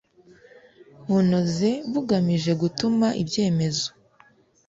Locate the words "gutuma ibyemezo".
2.61-3.87